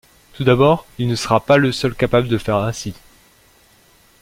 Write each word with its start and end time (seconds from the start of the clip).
Tout 0.33 0.43
d’abord, 0.43 0.87
il 0.97 1.07
ne 1.07 1.15
sera 1.15 1.39
pas 1.41 1.57
le 1.57 1.71
seul 1.71 1.93
capable 1.93 2.27
de 2.27 2.39
faire 2.39 2.55
ainsi. 2.55 2.95